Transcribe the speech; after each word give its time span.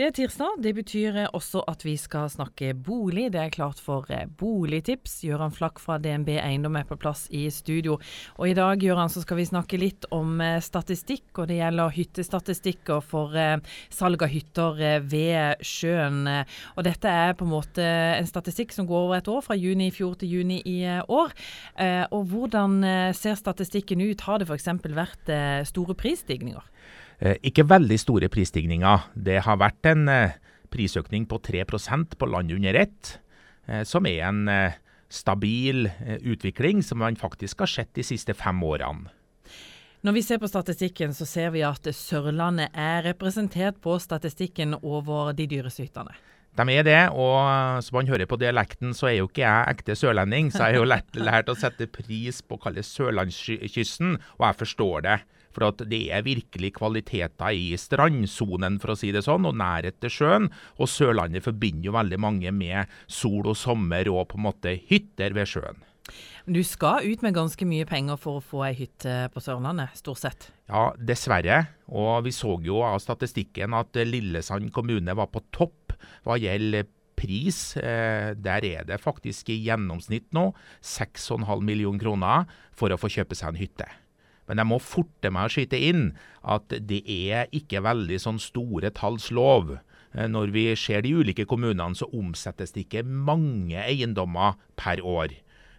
Det 0.00 0.06
er 0.06 0.14
tirsdag. 0.16 0.62
Det 0.64 0.70
betyr 0.72 1.16
eh, 1.20 1.32
også 1.36 1.60
at 1.68 1.82
vi 1.84 1.92
skal 2.00 2.30
snakke 2.32 2.70
bolig. 2.72 3.26
Det 3.34 3.40
er 3.42 3.50
klart 3.52 3.76
for 3.84 4.08
eh, 4.08 4.22
boligtips. 4.24 5.18
Gøran 5.28 5.52
Flakk 5.52 5.76
fra 5.76 5.98
DNB 6.00 6.30
Eiendom 6.40 6.78
er 6.80 6.86
på 6.88 6.96
plass 6.96 7.26
i 7.36 7.42
studio. 7.52 7.98
Og 8.40 8.48
i 8.48 8.54
dag 8.56 8.80
Gøran, 8.80 9.12
så 9.12 9.20
skal 9.20 9.36
vi 9.36 9.44
snakke 9.50 9.76
litt 9.76 10.06
om 10.16 10.40
eh, 10.40 10.56
statistikk, 10.64 11.26
og 11.34 11.50
det 11.50 11.58
gjelder 11.58 11.92
hyttestatistikker 11.98 13.04
for 13.04 13.36
salg 13.92 14.24
av 14.24 14.32
hytter 14.32 15.04
ved 15.04 15.60
sjøen. 15.68 16.24
Og 16.78 16.88
dette 16.88 17.12
er 17.12 17.36
på 17.36 17.44
en 17.44 17.52
måte 17.52 17.84
en 17.84 18.30
statistikk 18.32 18.72
som 18.72 18.88
går 18.88 19.04
over 19.04 19.18
et 19.18 19.28
år, 19.28 19.44
fra 19.44 19.58
juni 19.60 19.90
i 19.90 19.94
fjor 19.98 20.16
til 20.16 20.32
juni 20.32 20.62
i 20.64 20.78
år. 21.04 21.36
Og 22.16 22.24
hvordan 22.32 22.80
ser 23.12 23.36
statistikken 23.36 24.00
ut? 24.00 24.24
Har 24.24 24.40
det 24.40 24.48
f.eks. 24.48 24.72
vært 24.96 25.36
store 25.68 25.98
prisstigninger? 26.06 26.64
Eh, 27.20 27.36
ikke 27.44 27.66
veldig 27.68 27.98
store 28.00 28.30
prisstigninger. 28.32 29.10
Det 29.12 29.42
har 29.44 29.58
vært 29.60 29.90
en 29.90 30.08
eh, 30.08 30.38
prisøkning 30.72 31.26
på 31.28 31.40
3% 31.44 32.16
på 32.16 32.28
land 32.32 32.52
under 32.56 32.78
ett, 32.80 33.18
eh, 33.68 33.82
som 33.84 34.08
er 34.08 34.24
en 34.30 34.48
stabil 35.10 35.88
utvikling 36.22 36.84
som 36.86 37.00
man 37.02 37.16
faktisk 37.18 37.64
har 37.64 37.68
sett 37.68 37.88
de 37.98 38.04
siste 38.06 38.30
fem 38.38 38.60
årene. 38.62 39.10
Når 40.06 40.14
vi 40.14 40.22
ser 40.22 40.38
på 40.38 40.48
statistikken, 40.48 41.10
så 41.12 41.26
ser 41.26 41.50
vi 41.50 41.64
at 41.66 41.82
Sørlandet 41.92 42.70
er 42.72 43.02
representert 43.08 43.80
på 43.82 43.98
statistikken 44.00 44.78
over 44.78 45.34
de 45.36 45.48
dyreste 45.50 45.82
hyttene. 45.82 46.14
De 46.56 46.64
er 46.72 46.86
det, 46.86 47.02
og 47.10 47.82
som 47.82 47.98
man 47.98 48.08
hører 48.08 48.30
på 48.30 48.38
dialekten, 48.38 48.94
så 48.94 49.10
er 49.10 49.18
jo 49.18 49.28
ikke 49.28 49.42
jeg 49.42 49.74
ekte 49.74 49.98
sørlending. 49.98 50.48
Så 50.54 50.62
jeg 50.62 50.78
har 50.78 50.78
jo 50.78 50.88
lært, 50.88 51.20
lært 51.28 51.50
å 51.50 51.58
sette 51.58 51.90
pris 51.90 52.40
på 52.40 52.56
å 52.56 52.62
kalle 52.62 52.86
sørlandskysten, 52.86 54.16
og 54.38 54.46
jeg 54.46 54.60
forstår 54.62 55.04
det. 55.10 55.18
For 55.54 55.68
at 55.70 55.84
det 55.90 56.02
er 56.14 56.26
virkelig 56.26 56.72
kvaliteter 56.78 57.56
i 57.56 57.74
strandsonen, 57.80 58.78
for 58.82 58.94
å 58.94 58.98
si 58.98 59.12
det 59.14 59.24
sånn, 59.26 59.48
og 59.48 59.58
nærhet 59.58 60.00
til 60.02 60.14
sjøen. 60.14 60.50
Og 60.78 60.90
Sørlandet 60.90 61.46
forbinder 61.46 61.90
jo 61.90 61.96
veldig 61.98 62.20
mange 62.22 62.54
med 62.54 62.90
sol 63.10 63.50
og 63.50 63.58
sommer 63.58 64.10
og 64.12 64.28
på 64.30 64.40
en 64.40 64.46
måte 64.50 64.76
hytter 64.90 65.36
ved 65.36 65.50
sjøen. 65.50 65.86
Du 66.50 66.62
skal 66.66 67.04
ut 67.06 67.20
med 67.22 67.36
ganske 67.36 67.66
mye 67.68 67.86
penger 67.86 68.18
for 68.18 68.40
å 68.40 68.44
få 68.44 68.64
ei 68.66 68.72
hytte 68.78 69.28
på 69.30 69.42
Sørlandet, 69.44 69.92
stort 69.98 70.22
sett? 70.22 70.48
Ja, 70.70 70.88
dessverre. 70.96 71.62
Og 71.90 72.24
vi 72.26 72.32
så 72.34 72.56
jo 72.64 72.80
av 72.86 72.98
statistikken 73.02 73.76
at 73.78 73.98
Lillesand 74.06 74.72
kommune 74.74 75.14
var 75.18 75.30
på 75.30 75.44
topp 75.54 75.94
hva 76.26 76.38
gjelder 76.40 76.88
pris. 77.20 77.76
Eh, 77.76 78.32
der 78.34 78.66
er 78.66 78.86
det 78.88 79.00
faktisk 79.02 79.52
i 79.52 79.60
gjennomsnitt 79.66 80.30
nå 80.36 80.50
6,5 80.80 81.60
millioner 81.64 82.02
kroner 82.02 82.54
for 82.76 82.92
å 82.92 83.00
få 83.00 83.12
kjøpe 83.12 83.38
seg 83.38 83.52
en 83.52 83.60
hytte. 83.60 83.88
Men 84.50 84.58
jeg 84.58 84.66
må 84.66 84.80
forte 84.82 85.30
meg 85.30 85.46
å 85.46 85.52
skyte 85.54 85.78
inn 85.78 86.08
at 86.42 86.74
det 86.90 87.04
er 87.06 87.46
ikke 87.54 87.84
veldig 87.86 88.18
sånn 88.18 88.40
store 88.42 88.90
talls 88.96 89.30
lov. 89.30 89.76
Eh, 90.16 90.26
når 90.26 90.50
vi 90.56 90.64
ser 90.74 91.06
de 91.06 91.14
ulike 91.14 91.46
kommunene, 91.46 91.94
så 91.94 92.10
omsettes 92.10 92.74
det 92.74 92.88
ikke 92.88 93.06
mange 93.06 93.78
eiendommer 93.78 94.58
per 94.80 95.04
år. 95.06 95.36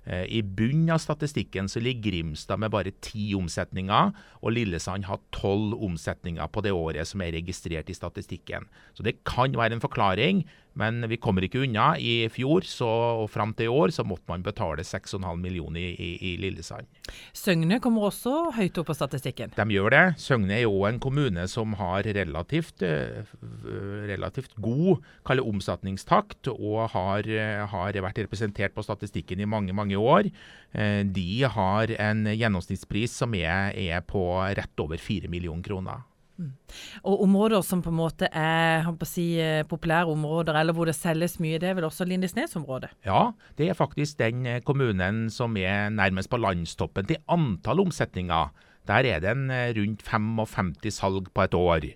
Eh, 0.07 0.23
I 0.39 0.41
bunnen 0.41 0.89
av 0.95 1.01
statistikken 1.03 1.67
så 1.69 1.81
ligger 1.83 2.09
Grimstad 2.09 2.63
med 2.63 2.71
bare 2.73 2.93
ti 3.05 3.33
omsetninger, 3.37 4.15
og 4.41 4.55
Lillesand 4.55 5.05
har 5.05 5.21
tolv 5.35 5.75
omsetninger 5.77 6.47
på 6.49 6.63
det 6.65 6.73
året 6.73 7.11
som 7.11 7.21
er 7.21 7.35
registrert 7.35 7.91
i 7.91 7.97
statistikken. 7.97 8.65
Så 8.97 9.05
det 9.05 9.19
kan 9.27 9.53
være 9.53 9.77
en 9.77 9.83
forklaring, 9.83 10.45
men 10.79 11.03
vi 11.11 11.19
kommer 11.21 11.45
ikke 11.45 11.63
unna. 11.65 11.93
I 11.99 12.29
fjor 12.31 12.65
så, 12.67 12.89
og 13.21 13.29
fram 13.31 13.53
til 13.57 13.67
i 13.67 13.71
år 13.71 13.93
så 13.95 14.05
måtte 14.07 14.27
man 14.31 14.43
betale 14.45 14.85
6,5 14.87 15.23
millioner 15.41 15.81
i, 15.81 15.91
i, 15.91 16.11
i, 16.31 16.33
Lillesand. 16.41 16.87
Søgne 17.35 17.81
kommer 17.83 18.07
også 18.07 18.51
høyt 18.55 18.79
opp 18.79 18.91
på 18.91 18.95
statistikken? 18.97 19.53
De 19.57 19.65
gjør 19.75 19.91
det. 19.93 20.03
Søgne 20.21 20.55
er 20.57 20.63
jo 20.63 20.85
en 20.87 21.01
kommune 21.03 21.47
som 21.51 21.75
har 21.79 22.07
relativt, 22.07 22.85
eh, 22.87 23.33
relativt 24.09 24.55
god 24.63 25.03
kalle 25.27 25.45
omsetningstakt, 25.45 26.51
og 26.53 26.91
har, 26.95 27.27
har, 27.73 28.01
vært 28.01 28.23
representert 28.23 28.75
på 28.75 28.85
statistikken 28.85 29.43
i 29.43 29.49
mange, 29.49 29.75
mange 29.75 29.99
år. 29.99 30.31
Eh, 30.71 31.01
de 31.03 31.43
har 31.43 31.95
en 31.99 32.23
gjennomsnittspris 32.31 33.19
som 33.23 33.35
er, 33.37 33.75
er 33.75 34.05
på 34.07 34.23
rett 34.55 34.83
over 34.85 35.01
4 35.01 35.31
millioner 35.31 35.65
kroner. 35.65 36.07
Mm. 36.37 36.51
Og 37.03 37.23
områder 37.25 37.63
som 37.65 37.81
på 37.83 37.91
en 37.91 37.97
måte 37.99 38.29
er 38.31 38.87
si, 39.05 39.39
eh, 39.39 39.63
populære 39.67 40.11
områder, 40.11 40.55
eller 40.59 40.73
hvor 40.73 40.85
det 40.85 40.95
selges 40.95 41.39
mye, 41.39 41.59
det 41.59 41.69
er 41.69 41.75
vel 41.75 41.89
også 41.89 42.05
Lindesnes-området? 42.05 42.89
Ja, 43.05 43.31
det 43.57 43.69
er 43.69 43.73
faktisk 43.73 44.17
den 44.17 44.45
eh, 44.45 44.61
kommunen 44.61 45.29
som 45.29 45.57
er 45.57 45.89
nærmest 45.89 46.29
på 46.29 46.37
landstoppen 46.37 47.05
til 47.05 47.17
antall 47.27 47.79
omsetninger. 47.79 48.53
Der 48.87 49.05
er 49.05 49.19
det 49.19 49.31
en 49.31 49.51
eh, 49.51 49.73
rundt 49.77 50.01
55 50.01 50.91
salg 50.91 51.33
på 51.33 51.41
et 51.41 51.53
år. 51.53 51.91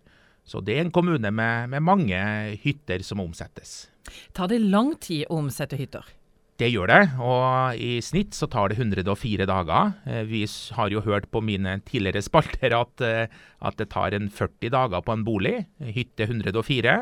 Så 0.46 0.62
det 0.62 0.78
er 0.78 0.82
en 0.86 0.92
kommune 0.92 1.32
med, 1.32 1.70
med 1.70 1.82
mange 1.82 2.20
hytter 2.62 3.02
som 3.02 3.20
omsettes. 3.20 3.90
Tar 4.34 4.48
det 4.48 4.62
lang 4.62 4.94
tid 5.02 5.26
å 5.30 5.40
omsette 5.42 5.78
hytter? 5.80 6.06
Det 6.56 6.70
gjør 6.72 6.88
det, 6.88 7.02
og 7.20 7.76
i 7.84 7.98
snitt 8.00 8.36
så 8.38 8.48
tar 8.48 8.72
det 8.72 8.78
104 8.80 9.44
dager. 9.50 9.90
Eh, 10.08 10.22
vi 10.24 10.46
har 10.78 10.94
jo 10.94 11.02
hørt 11.04 11.28
på 11.28 11.42
mine 11.44 11.82
tidligere 11.84 12.24
spalter 12.24 12.72
at, 12.78 13.04
eh, 13.04 13.28
at 13.60 13.76
det 13.76 13.90
tar 13.92 14.16
en 14.16 14.30
40 14.32 14.72
dager 14.72 15.04
på 15.04 15.12
en 15.12 15.26
bolig. 15.28 15.66
Hytte 15.84 16.30
104. 16.30 16.96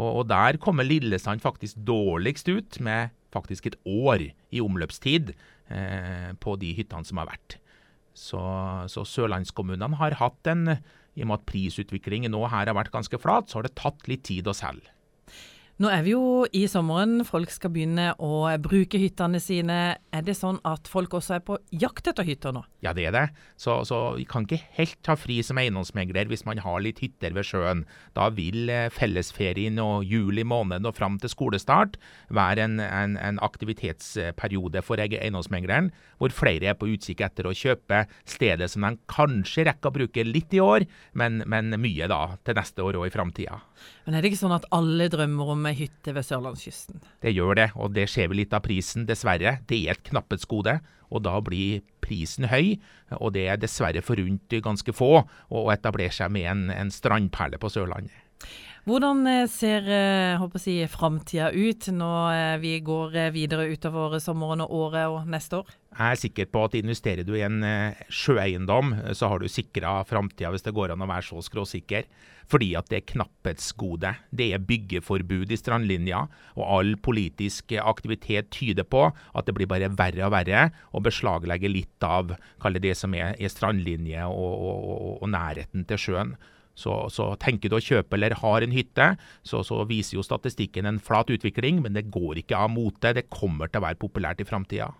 Og, 0.00 0.08
og 0.22 0.24
der 0.32 0.56
kommer 0.56 0.88
Lillesand 0.88 1.44
faktisk 1.44 1.76
dårligst 1.76 2.48
ut, 2.48 2.80
med 2.80 3.12
faktisk 3.36 3.68
et 3.68 3.76
år 3.84 4.30
i 4.32 4.64
omløpstid 4.64 5.34
eh, 5.68 6.32
på 6.40 6.56
de 6.56 6.72
hyttene 6.80 7.04
som 7.04 7.20
har 7.20 7.28
vært. 7.34 7.60
Så, 8.16 8.40
så 8.88 9.04
sørlandskommunene 9.04 10.00
har 10.00 10.16
hatt 10.22 10.48
en 10.48 10.70
I 10.72 11.20
og 11.20 11.28
med 11.28 11.42
at 11.42 11.48
prisutviklingen 11.52 12.32
nå 12.32 12.46
her 12.48 12.64
har 12.64 12.76
vært 12.80 12.96
ganske 12.96 13.20
flat, 13.20 13.52
så 13.52 13.60
har 13.60 13.68
det 13.68 13.76
tatt 13.76 14.08
litt 14.08 14.24
tid 14.24 14.48
å 14.48 14.56
selge. 14.56 14.95
Nå 15.76 15.90
er 15.92 16.06
vi 16.06 16.14
jo 16.14 16.46
i 16.56 16.62
sommeren, 16.72 17.18
folk 17.28 17.50
skal 17.52 17.68
begynne 17.74 18.14
å 18.16 18.46
bruke 18.64 18.96
hyttene 18.96 19.36
sine. 19.44 19.74
Er 20.08 20.22
det 20.24 20.32
sånn 20.38 20.56
at 20.64 20.88
folk 20.88 21.12
også 21.18 21.34
er 21.36 21.42
på 21.44 21.58
jakt 21.68 22.08
etter 22.08 22.24
hytter 22.24 22.54
nå? 22.56 22.62
Ja, 22.80 22.94
det 22.96 23.04
er 23.10 23.12
det. 23.12 23.24
Så, 23.60 23.74
så 23.84 23.98
vi 24.16 24.24
kan 24.24 24.46
ikke 24.46 24.62
helt 24.78 24.96
ta 25.04 25.18
fri 25.20 25.36
som 25.44 25.60
eiendomsmegler 25.60 26.30
hvis 26.30 26.46
man 26.48 26.62
har 26.64 26.80
litt 26.80 27.02
hytter 27.04 27.36
ved 27.36 27.44
sjøen. 27.44 27.82
Da 28.16 28.30
vil 28.32 28.72
eh, 28.72 28.86
fellesferien 28.88 29.76
og 29.82 30.08
juli 30.08 30.46
måned 30.48 30.88
og 30.88 30.96
fram 30.96 31.18
til 31.20 31.34
skolestart 31.34 32.00
være 32.32 32.64
en, 32.64 32.80
en, 32.80 33.18
en 33.20 33.42
aktivitetsperiode 33.44 34.80
for 34.86 35.04
eiendomsmegleren, 35.04 35.92
hvor 36.16 36.32
flere 36.32 36.72
er 36.72 36.80
på 36.80 36.88
utkikk 36.94 37.20
etter 37.28 37.50
å 37.50 37.52
kjøpe 37.52 38.06
stedet 38.24 38.70
som 38.72 38.88
de 38.88 38.94
kanskje 39.12 39.68
rekker 39.68 39.92
å 39.92 39.98
bruke 40.00 40.24
litt 40.24 40.56
i 40.56 40.64
år, 40.64 40.88
men, 41.12 41.42
men 41.44 41.76
mye 41.84 42.08
da 42.08 42.22
til 42.48 42.56
neste 42.56 42.88
år 42.88 43.02
og 43.02 43.10
i 43.10 43.12
framtida. 43.12 43.60
Men 44.06 44.16
er 44.16 44.24
det 44.24 44.32
ikke 44.32 44.40
sånn 44.40 44.56
at 44.56 44.64
alle 44.72 45.10
drømmer 45.12 45.52
om 45.52 45.65
med 45.66 45.78
hytte 45.78 46.14
ved 46.16 46.26
sørlandskysten. 46.26 47.02
Det 47.22 47.34
gjør 47.34 47.58
det, 47.58 47.70
og 47.74 47.94
det 47.96 48.08
skjer 48.12 48.30
vel 48.32 48.42
litt 48.44 48.54
av 48.56 48.64
prisen, 48.66 49.06
dessverre. 49.08 49.58
Det 49.68 49.82
er 49.84 49.96
et 49.96 50.06
knapphetsgode, 50.10 50.78
og 51.10 51.24
da 51.26 51.36
blir 51.44 51.84
prisen 52.04 52.48
høy. 52.50 52.76
Og 53.20 53.34
det 53.36 53.46
er 53.50 53.60
dessverre 53.60 54.02
forunt 54.04 54.56
ganske 54.64 54.94
få 54.96 55.10
å 55.22 55.66
etablere 55.74 56.14
seg 56.14 56.32
med 56.34 56.48
en, 56.50 56.68
en 56.74 56.94
strandperle 56.94 57.60
på 57.62 57.72
Sørlandet. 57.72 58.25
Hvordan 58.86 59.24
eh, 59.26 59.48
ser 59.50 59.82
håper 60.38 60.60
eh, 60.60 60.62
si, 60.62 60.76
framtida 60.86 61.48
ut 61.50 61.88
når 61.90 62.26
eh, 62.36 62.58
vi 62.62 62.76
går 62.86 63.16
videre 63.34 63.64
utover 63.72 64.14
sommeren 64.22 64.62
og 64.62 64.76
året 64.78 65.10
og 65.10 65.26
neste 65.26 65.58
år? 65.58 65.72
Jeg 65.96 66.06
er 66.06 66.20
sikker 66.20 66.48
på 66.52 66.62
at 66.68 66.76
investerer 66.78 67.26
du 67.26 67.32
i 67.34 67.42
en 67.42 67.64
sjøeiendom, 68.12 68.92
så 69.16 69.32
har 69.32 69.40
du 69.40 69.48
sikra 69.48 70.02
framtida, 70.06 70.52
hvis 70.52 70.62
det 70.62 70.74
går 70.76 70.92
an 70.92 71.02
å 71.02 71.08
være 71.08 71.24
så 71.24 71.42
skråsikker. 71.42 72.04
Fordi 72.46 72.68
at 72.78 72.90
det 72.92 72.98
er 73.00 73.06
knapphetsgode. 73.14 74.10
Det 74.30 74.50
er 74.54 74.66
byggeforbud 74.68 75.50
i 75.50 75.58
strandlinja, 75.58 76.20
og 76.54 76.66
all 76.76 76.92
politisk 77.00 77.72
aktivitet 77.80 78.52
tyder 78.54 78.86
på 78.86 79.08
at 79.08 79.48
det 79.48 79.56
blir 79.56 79.72
bare 79.72 79.88
verre 79.96 80.28
og 80.28 80.36
verre 80.36 80.68
å 80.92 81.02
beslaglegge 81.02 81.72
litt 81.72 82.06
av 82.06 82.36
det 82.76 82.94
som 83.00 83.16
er, 83.16 83.32
er 83.40 83.50
strandlinje 83.50 84.28
og, 84.28 84.52
og, 84.52 84.92
og, 84.92 85.16
og 85.24 85.32
nærheten 85.32 85.88
til 85.88 86.04
sjøen. 86.04 86.36
Så, 86.76 86.92
så, 87.12 87.30
tenker 87.40 87.72
du 87.72 87.78
å 87.78 87.82
kjøpe 87.82 88.18
eller 88.18 88.36
har 88.42 88.64
en 88.64 88.74
hytte, 88.74 89.14
så, 89.46 89.62
så, 89.64 89.80
viser 89.88 90.18
jo 90.18 90.26
statistikken 90.26 90.88
en 90.88 91.00
flat 91.00 91.32
utvikling, 91.32 91.80
men 91.84 91.96
det 91.96 92.10
går 92.12 92.42
ikke 92.42 92.60
av 92.60 92.72
mote. 92.74 93.14
Det 93.16 93.30
kommer 93.32 93.72
til 93.72 93.80
å 93.80 93.86
være 93.88 94.00
populært 94.02 94.44
i 94.44 94.48
framtida. 94.48 94.92